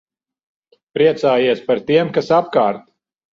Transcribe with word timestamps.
Priecājies 0.97 1.61
par 1.67 1.83
tiem, 1.91 2.11
kas 2.17 2.33
apkārt. 2.39 2.83